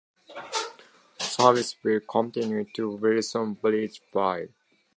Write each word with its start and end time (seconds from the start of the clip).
Service 1.19 1.75
will 1.83 1.99
continue 1.99 2.63
to 2.73 2.89
Wilson 2.95 3.53
Bridge 3.53 4.01
Drive. 4.11 4.51